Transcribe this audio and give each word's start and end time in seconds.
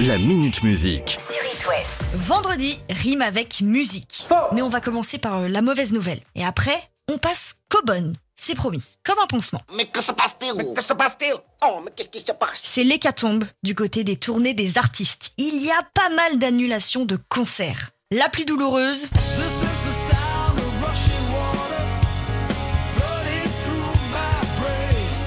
La 0.00 0.18
Minute 0.18 0.62
Musique. 0.62 1.16
sur 1.18 1.42
It 1.52 1.66
West. 1.68 2.02
Vendredi 2.14 2.78
rime 2.90 3.22
avec 3.22 3.60
musique. 3.62 4.26
Mais 4.52 4.60
on 4.62 4.68
va 4.68 4.80
commencer 4.80 5.16
par 5.18 5.38
euh, 5.38 5.48
la 5.48 5.62
mauvaise 5.62 5.92
nouvelle. 5.92 6.20
Et 6.34 6.44
après, 6.44 6.78
on 7.10 7.16
passe 7.18 7.54
qu'aux 7.70 7.82
bonnes. 7.84 8.14
C'est 8.38 8.54
promis. 8.54 8.82
Comme 9.04 9.18
un 9.22 9.26
pansement. 9.26 9.60
Mais 9.74 9.86
que 9.86 10.02
se 10.02 10.12
passe-t-il? 10.12 10.52
Mais 10.54 10.74
que 10.74 10.82
se 10.82 10.92
passe-t-il? 10.92 11.34
Oh, 11.64 11.80
mais 11.82 11.90
qu'est-ce 11.96 12.10
qui 12.10 12.20
se 12.20 12.32
passe? 12.32 12.60
C'est 12.62 12.84
l'hécatombe 12.84 13.44
du 13.62 13.74
côté 13.74 14.04
des 14.04 14.16
tournées 14.16 14.52
des 14.54 14.76
artistes. 14.76 15.32
Il 15.38 15.62
y 15.64 15.70
a 15.70 15.82
pas 15.94 16.10
mal 16.10 16.38
d'annulations 16.38 17.06
de 17.06 17.18
concerts. 17.30 17.90
La 18.10 18.28
plus 18.28 18.44
douloureuse, 18.44 19.08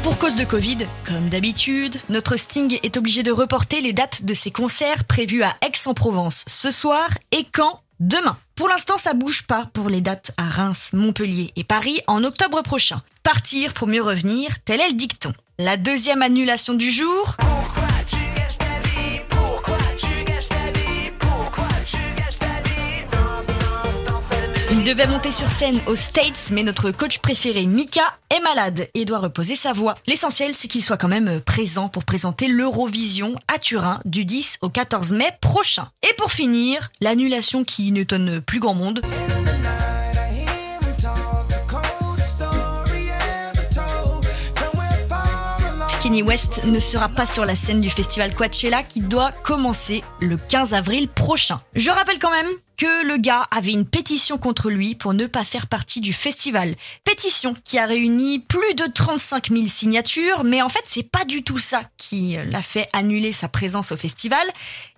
Pour 0.03 0.17
cause 0.17 0.35
de 0.35 0.45
Covid, 0.45 0.77
comme 1.05 1.27
d'habitude, 1.27 1.97
notre 2.09 2.37
Sting 2.37 2.79
est 2.83 2.95
obligé 2.95 3.21
de 3.21 3.31
reporter 3.31 3.81
les 3.81 3.91
dates 3.91 4.23
de 4.23 4.33
ses 4.33 4.49
concerts 4.49 5.03
prévus 5.03 5.43
à 5.43 5.55
Aix-en-Provence 5.61 6.45
ce 6.47 6.71
soir 6.71 7.09
et 7.31 7.45
quand 7.51 7.81
Demain. 7.99 8.37
Pour 8.55 8.69
l'instant, 8.69 8.97
ça 8.97 9.13
bouge 9.13 9.45
pas 9.45 9.69
pour 9.73 9.89
les 9.89 9.99
dates 9.99 10.31
à 10.37 10.43
Reims, 10.43 10.91
Montpellier 10.93 11.51
et 11.57 11.65
Paris 11.65 11.99
en 12.07 12.23
octobre 12.23 12.61
prochain. 12.61 13.01
Partir 13.23 13.73
pour 13.73 13.89
mieux 13.89 14.01
revenir, 14.01 14.63
tel 14.63 14.79
est 14.79 14.87
le 14.87 14.95
dicton. 14.95 15.33
La 15.57 15.75
deuxième 15.75 16.21
annulation 16.21 16.75
du 16.75 16.89
jour, 16.89 17.35
Il 24.71 24.83
devait 24.83 25.07
monter 25.07 25.31
sur 25.31 25.49
scène 25.49 25.79
aux 25.87 25.95
States, 25.95 26.49
mais 26.51 26.61
notre 26.61 26.91
coach 26.91 27.17
préféré, 27.17 27.65
Mika, 27.65 28.03
est 28.29 28.39
malade 28.41 28.87
et 28.93 29.03
doit 29.03 29.17
reposer 29.17 29.55
sa 29.55 29.73
voix. 29.73 29.95
L'essentiel, 30.05 30.53
c'est 30.53 30.67
qu'il 30.67 30.83
soit 30.83 30.97
quand 30.97 31.07
même 31.07 31.41
présent 31.41 31.89
pour 31.89 32.05
présenter 32.05 32.47
l'Eurovision 32.47 33.33
à 33.47 33.57
Turin 33.57 33.99
du 34.05 34.25
10 34.25 34.59
au 34.61 34.69
14 34.69 35.11
mai 35.13 35.31
prochain. 35.41 35.89
Et 36.07 36.13
pour 36.17 36.31
finir, 36.31 36.91
l'annulation 37.01 37.63
qui 37.63 37.91
n'étonne 37.91 38.41
plus 38.41 38.59
grand 38.59 38.75
monde. 38.75 39.01
Kenny 46.09 46.23
West 46.23 46.63
ne 46.63 46.79
sera 46.79 47.07
pas 47.07 47.27
sur 47.27 47.45
la 47.45 47.55
scène 47.55 47.81
du 47.81 47.89
festival 47.91 48.33
Coachella 48.33 48.81
qui 48.81 49.01
doit 49.01 49.31
commencer 49.31 50.03
le 50.19 50.37
15 50.37 50.73
avril 50.73 51.07
prochain. 51.07 51.61
Je 51.75 51.91
rappelle 51.91 52.17
quand 52.17 52.31
même 52.31 52.47
que 52.77 53.05
le 53.05 53.17
gars 53.17 53.45
avait 53.51 53.73
une 53.73 53.85
pétition 53.85 54.39
contre 54.39 54.71
lui 54.71 54.95
pour 54.95 55.13
ne 55.13 55.27
pas 55.27 55.45
faire 55.45 55.67
partie 55.67 56.01
du 56.01 56.11
festival. 56.11 56.73
Pétition 57.03 57.53
qui 57.63 57.77
a 57.77 57.85
réuni 57.85 58.39
plus 58.39 58.73
de 58.73 58.85
35 58.91 59.49
000 59.51 59.67
signatures, 59.67 60.43
mais 60.43 60.63
en 60.63 60.69
fait 60.69 60.81
c'est 60.85 61.03
pas 61.03 61.25
du 61.25 61.43
tout 61.43 61.59
ça 61.59 61.83
qui 61.97 62.37
l'a 62.43 62.63
fait 62.63 62.87
annuler 62.91 63.31
sa 63.31 63.47
présence 63.47 63.91
au 63.91 63.97
festival. 63.97 64.47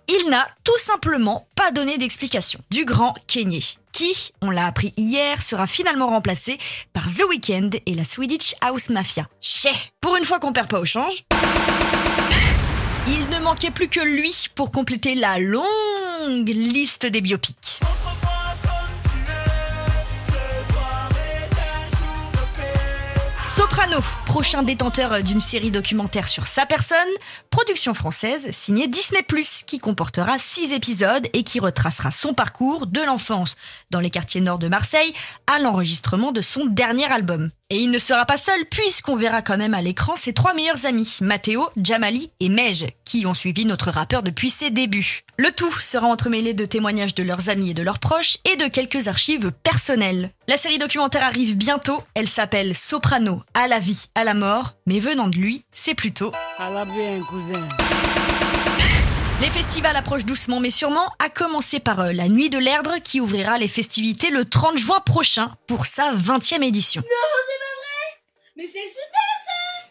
Il 0.07 0.29
n'a 0.29 0.47
tout 0.63 0.79
simplement 0.79 1.45
pas 1.57 1.71
donné 1.71 1.97
d'explication. 1.97 2.61
Du 2.69 2.85
grand 2.85 3.15
Kenny 3.27 3.79
qui, 4.01 4.33
on 4.41 4.49
l'a 4.49 4.65
appris 4.65 4.95
hier, 4.97 5.43
sera 5.43 5.67
finalement 5.67 6.07
remplacé 6.07 6.57
par 6.91 7.05
The 7.05 7.21
Weeknd 7.29 7.69
et 7.85 7.93
la 7.93 8.03
Swedish 8.03 8.55
House 8.59 8.89
Mafia. 8.89 9.27
Chais 9.41 9.69
Pour 10.01 10.15
une 10.15 10.25
fois 10.25 10.39
qu'on 10.39 10.53
perd 10.53 10.67
pas 10.67 10.79
au 10.79 10.85
change. 10.85 11.23
Il 13.07 13.29
ne 13.29 13.43
manquait 13.43 13.69
plus 13.69 13.89
que 13.89 13.99
lui 13.99 14.47
pour 14.55 14.71
compléter 14.71 15.13
la 15.13 15.37
longue 15.37 16.49
liste 16.49 17.05
des 17.05 17.21
biopics. 17.21 17.79
Soprano, 23.53 23.97
prochain 24.25 24.63
détenteur 24.63 25.21
d'une 25.23 25.41
série 25.41 25.71
documentaire 25.71 26.29
sur 26.29 26.47
sa 26.47 26.65
personne, 26.65 26.97
production 27.49 27.93
française 27.93 28.49
signée 28.51 28.87
Disney⁇ 28.87 29.25
qui 29.65 29.77
comportera 29.77 30.39
six 30.39 30.71
épisodes 30.71 31.27
et 31.33 31.43
qui 31.43 31.59
retracera 31.59 32.11
son 32.11 32.33
parcours 32.33 32.87
de 32.87 33.01
l'enfance 33.01 33.57
dans 33.89 33.99
les 33.99 34.09
quartiers 34.09 34.39
nord 34.39 34.57
de 34.57 34.69
Marseille 34.69 35.13
à 35.47 35.59
l'enregistrement 35.59 36.31
de 36.31 36.39
son 36.39 36.65
dernier 36.65 37.11
album. 37.11 37.51
Et 37.69 37.77
il 37.77 37.91
ne 37.91 37.99
sera 37.99 38.25
pas 38.25 38.37
seul 38.37 38.65
puisqu'on 38.69 39.17
verra 39.17 39.41
quand 39.41 39.57
même 39.57 39.73
à 39.73 39.81
l'écran 39.81 40.15
ses 40.15 40.33
trois 40.33 40.53
meilleurs 40.53 40.85
amis, 40.85 41.17
Matteo, 41.19 41.69
Jamali 41.75 42.31
et 42.39 42.47
Mej, 42.47 42.87
qui 43.03 43.25
ont 43.25 43.33
suivi 43.33 43.65
notre 43.65 43.91
rappeur 43.91 44.23
depuis 44.23 44.49
ses 44.49 44.69
débuts. 44.69 45.23
Le 45.37 45.51
tout 45.51 45.73
sera 45.79 46.07
entremêlé 46.07 46.53
de 46.53 46.65
témoignages 46.65 47.15
de 47.15 47.23
leurs 47.23 47.49
amis 47.49 47.71
et 47.71 47.73
de 47.73 47.83
leurs 47.83 47.99
proches 47.99 48.37
et 48.45 48.55
de 48.55 48.67
quelques 48.67 49.07
archives 49.07 49.51
personnelles. 49.63 50.31
La 50.51 50.57
série 50.57 50.79
documentaire 50.79 51.23
arrive 51.23 51.55
bientôt, 51.55 52.03
elle 52.13 52.27
s'appelle 52.27 52.75
Soprano, 52.75 53.41
à 53.53 53.69
la 53.69 53.79
vie, 53.79 54.09
à 54.15 54.25
la 54.25 54.33
mort, 54.33 54.73
mais 54.85 54.99
venant 54.99 55.29
de 55.29 55.37
lui, 55.37 55.63
c'est 55.71 55.95
plutôt... 55.95 56.33
À 56.57 56.69
la 56.69 56.83
bien, 56.83 57.21
cousin. 57.23 57.69
Les 59.39 59.49
festivals 59.49 59.95
approchent 59.95 60.25
doucement 60.25 60.59
mais 60.59 60.69
sûrement, 60.69 61.09
à 61.19 61.29
commencer 61.29 61.79
par 61.79 62.01
euh, 62.01 62.11
la 62.11 62.27
Nuit 62.27 62.49
de 62.49 62.57
l'Erdre 62.57 62.97
qui 63.01 63.21
ouvrira 63.21 63.57
les 63.59 63.69
festivités 63.69 64.29
le 64.29 64.43
30 64.43 64.77
juin 64.77 64.99
prochain 64.99 65.53
pour 65.67 65.85
sa 65.85 66.11
20e 66.11 66.63
édition. 66.63 67.01
Mais 68.57 68.65
c'est 68.65 68.73
super 68.73 69.30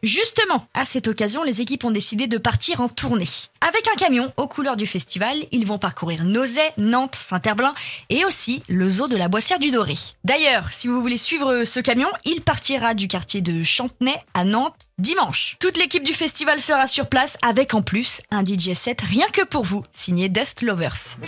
Justement, 0.02 0.66
à 0.72 0.84
cette 0.84 1.08
occasion, 1.08 1.42
les 1.42 1.60
équipes 1.60 1.84
ont 1.84 1.90
décidé 1.90 2.26
de 2.26 2.38
partir 2.38 2.80
en 2.80 2.88
tournée. 2.88 3.28
Avec 3.60 3.86
un 3.88 3.96
camion 3.96 4.32
aux 4.38 4.48
couleurs 4.48 4.76
du 4.76 4.86
festival, 4.86 5.36
ils 5.52 5.66
vont 5.66 5.78
parcourir 5.78 6.24
Nozay, 6.24 6.72
Nantes, 6.78 7.16
Saint-Herblain 7.16 7.74
et 8.08 8.24
aussi 8.24 8.62
le 8.68 8.88
zoo 8.88 9.08
de 9.08 9.16
la 9.16 9.28
Boissière 9.28 9.58
du 9.58 9.70
Doré. 9.70 9.94
D'ailleurs, 10.24 10.72
si 10.72 10.88
vous 10.88 11.00
voulez 11.02 11.18
suivre 11.18 11.64
ce 11.64 11.80
camion, 11.80 12.08
il 12.24 12.40
partira 12.40 12.94
du 12.94 13.08
quartier 13.08 13.42
de 13.42 13.62
Chantenay 13.62 14.16
à 14.32 14.44
Nantes 14.44 14.88
dimanche. 14.98 15.56
Toute 15.60 15.76
l'équipe 15.76 16.02
du 16.02 16.14
festival 16.14 16.60
sera 16.60 16.86
sur 16.86 17.06
place 17.06 17.36
avec 17.42 17.74
en 17.74 17.82
plus 17.82 18.22
un 18.30 18.44
DJ 18.44 18.72
set 18.74 19.00
rien 19.02 19.26
que 19.32 19.44
pour 19.44 19.64
vous, 19.64 19.82
signé 19.92 20.28
Dust 20.28 20.62
Lovers. 20.62 21.18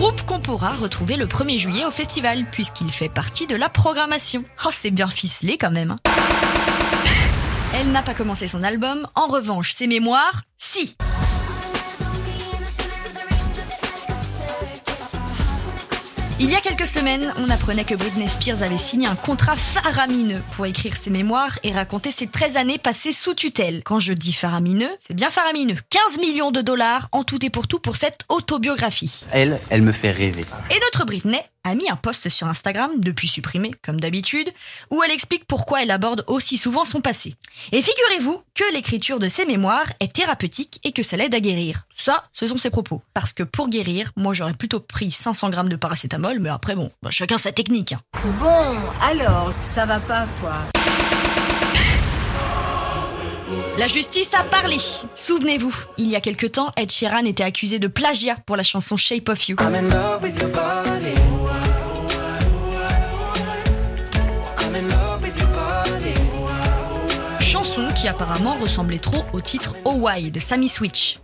Groupe 0.00 0.22
qu'on 0.22 0.40
pourra 0.40 0.70
retrouver 0.70 1.16
le 1.16 1.26
1er 1.26 1.58
juillet 1.58 1.84
au 1.84 1.90
festival, 1.90 2.46
puisqu'il 2.50 2.90
fait 2.90 3.10
partie 3.10 3.46
de 3.46 3.54
la 3.54 3.68
programmation. 3.68 4.42
Oh, 4.64 4.70
c'est 4.72 4.90
bien 4.90 5.08
ficelé 5.08 5.58
quand 5.58 5.70
même. 5.70 5.90
hein. 5.90 5.96
Elle 7.74 7.92
n'a 7.92 8.00
pas 8.00 8.14
commencé 8.14 8.48
son 8.48 8.62
album, 8.62 9.06
en 9.14 9.26
revanche, 9.26 9.72
ses 9.72 9.86
mémoires, 9.86 10.40
si. 10.56 10.96
Il 16.42 16.50
y 16.50 16.54
a 16.56 16.60
quelques 16.62 16.86
semaines, 16.86 17.34
on 17.36 17.50
apprenait 17.50 17.84
que 17.84 17.94
Britney 17.94 18.26
Spears 18.26 18.62
avait 18.62 18.78
signé 18.78 19.06
un 19.06 19.14
contrat 19.14 19.56
faramineux 19.56 20.40
pour 20.52 20.64
écrire 20.64 20.96
ses 20.96 21.10
mémoires 21.10 21.58
et 21.62 21.70
raconter 21.70 22.10
ses 22.10 22.28
13 22.28 22.56
années 22.56 22.78
passées 22.78 23.12
sous 23.12 23.34
tutelle. 23.34 23.82
Quand 23.84 24.00
je 24.00 24.14
dis 24.14 24.32
faramineux, 24.32 24.88
c'est 25.00 25.12
bien 25.12 25.28
faramineux. 25.28 25.76
15 25.90 26.18
millions 26.18 26.50
de 26.50 26.62
dollars 26.62 27.10
en 27.12 27.24
tout 27.24 27.44
et 27.44 27.50
pour 27.50 27.68
tout 27.68 27.78
pour 27.78 27.96
cette 27.96 28.20
autobiographie. 28.30 29.26
Elle, 29.32 29.60
elle 29.68 29.82
me 29.82 29.92
fait 29.92 30.12
rêver. 30.12 30.46
Et 30.70 30.80
notre 30.80 31.04
Britney 31.04 31.42
a 31.64 31.74
mis 31.74 31.88
un 31.90 31.96
post 31.96 32.28
sur 32.28 32.46
Instagram, 32.46 32.90
depuis 32.98 33.28
supprimé, 33.28 33.70
comme 33.84 34.00
d'habitude, 34.00 34.50
où 34.90 35.02
elle 35.02 35.10
explique 35.10 35.44
pourquoi 35.46 35.82
elle 35.82 35.90
aborde 35.90 36.24
aussi 36.26 36.56
souvent 36.56 36.84
son 36.84 37.00
passé. 37.00 37.34
Et 37.72 37.82
figurez-vous 37.82 38.40
que 38.54 38.64
l'écriture 38.72 39.18
de 39.18 39.28
ses 39.28 39.44
mémoires 39.44 39.86
est 40.00 40.12
thérapeutique 40.12 40.80
et 40.84 40.92
que 40.92 41.02
ça 41.02 41.16
l'aide 41.16 41.34
à 41.34 41.40
guérir. 41.40 41.86
Ça, 41.94 42.24
ce 42.32 42.46
sont 42.48 42.56
ses 42.56 42.70
propos. 42.70 43.02
Parce 43.14 43.32
que 43.32 43.42
pour 43.42 43.68
guérir, 43.68 44.10
moi 44.16 44.32
j'aurais 44.32 44.54
plutôt 44.54 44.80
pris 44.80 45.10
500 45.10 45.50
grammes 45.50 45.68
de 45.68 45.76
paracétamol, 45.76 46.38
mais 46.40 46.48
après 46.48 46.74
bon, 46.74 46.90
bah, 47.02 47.10
chacun 47.10 47.38
sa 47.38 47.52
technique. 47.52 47.92
hein. 47.92 48.00
Bon, 48.40 48.76
alors, 49.02 49.52
ça 49.60 49.84
va 49.86 50.00
pas 50.00 50.26
quoi 50.40 50.54
La 53.78 53.86
justice 53.88 54.34
a 54.34 54.44
parlé. 54.44 54.76
Souvenez-vous, 55.14 55.74
il 55.98 56.08
y 56.10 56.16
a 56.16 56.20
quelque 56.20 56.46
temps, 56.46 56.70
Ed 56.76 56.90
Sheeran 56.90 57.24
était 57.24 57.42
accusé 57.44 57.78
de 57.78 57.86
plagiat 57.88 58.36
pour 58.46 58.56
la 58.56 58.62
chanson 58.62 58.96
Shape 58.96 59.28
of 59.28 59.48
You. 59.48 59.56
Apparemment 68.10 68.56
ressemblait 68.60 68.98
trop 68.98 69.24
au 69.32 69.40
titre 69.40 69.76
Oh 69.84 69.94
Why 70.00 70.30
de 70.30 70.40
Sammy 70.40 70.68
Switch. 70.68 71.18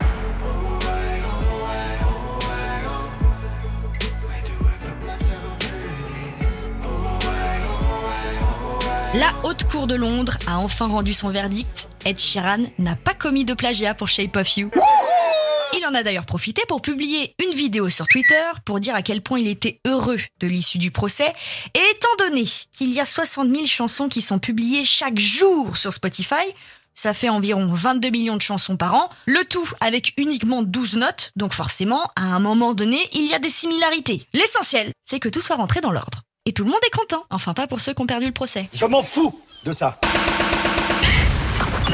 La 9.14 9.32
Haute 9.42 9.64
Cour 9.64 9.86
de 9.86 9.94
Londres 9.94 10.36
a 10.46 10.58
enfin 10.58 10.86
rendu 10.86 11.12
son 11.12 11.30
verdict. 11.30 11.88
Ed 12.04 12.18
Sheeran 12.18 12.64
n'a 12.78 12.94
pas 12.94 13.14
commis 13.14 13.44
de 13.44 13.54
plagiat 13.54 13.94
pour 13.94 14.08
Shape 14.08 14.36
of 14.36 14.56
You. 14.56 14.70
Il 15.76 15.84
en 15.84 15.94
a 15.94 16.02
d'ailleurs 16.02 16.26
profité 16.26 16.62
pour 16.68 16.80
publier 16.80 17.34
une 17.44 17.54
vidéo 17.54 17.88
sur 17.88 18.06
Twitter 18.06 18.42
pour 18.64 18.78
dire 18.78 18.94
à 18.94 19.02
quel 19.02 19.22
point 19.22 19.38
il 19.38 19.48
était 19.48 19.80
heureux 19.86 20.18
de 20.40 20.46
l'issue 20.46 20.78
du 20.78 20.90
procès. 20.90 21.32
Et 21.74 21.80
étant 21.94 22.28
donné 22.28 22.44
qu'il 22.72 22.92
y 22.92 23.00
a 23.00 23.04
60 23.04 23.52
000 23.52 23.66
chansons 23.66 24.08
qui 24.08 24.22
sont 24.22 24.38
publiées 24.38 24.84
chaque 24.84 25.18
jour 25.18 25.76
sur 25.76 25.92
Spotify, 25.92 26.34
ça 26.96 27.14
fait 27.14 27.28
environ 27.28 27.66
22 27.66 28.08
millions 28.10 28.36
de 28.36 28.42
chansons 28.42 28.76
par 28.76 28.94
an, 28.94 29.10
le 29.26 29.44
tout 29.44 29.68
avec 29.80 30.14
uniquement 30.16 30.62
12 30.62 30.96
notes, 30.96 31.32
donc 31.36 31.52
forcément, 31.52 32.10
à 32.16 32.22
un 32.22 32.40
moment 32.40 32.74
donné, 32.74 32.98
il 33.12 33.26
y 33.26 33.34
a 33.34 33.38
des 33.38 33.50
similarités. 33.50 34.26
L'essentiel, 34.32 34.92
c'est 35.06 35.20
que 35.20 35.28
tout 35.28 35.42
soit 35.42 35.56
rentré 35.56 35.80
dans 35.80 35.92
l'ordre. 35.92 36.22
Et 36.46 36.52
tout 36.52 36.64
le 36.64 36.70
monde 36.70 36.80
est 36.86 36.96
content, 36.96 37.24
enfin 37.30 37.54
pas 37.54 37.66
pour 37.66 37.80
ceux 37.80 37.92
qui 37.92 38.02
ont 38.02 38.06
perdu 38.06 38.26
le 38.26 38.32
procès. 38.32 38.68
Je 38.72 38.86
m'en 38.86 39.02
fous 39.02 39.38
de 39.64 39.72
ça 39.72 40.00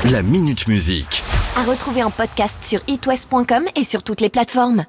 La 0.04 0.22
Minute 0.22 0.68
Musique. 0.68 1.22
À 1.56 1.64
retrouver 1.64 2.02
en 2.02 2.10
podcast 2.10 2.56
sur 2.62 2.80
itwest.com 2.86 3.64
et 3.76 3.84
sur 3.84 4.02
toutes 4.02 4.20
les 4.20 4.30
plateformes. 4.30 4.84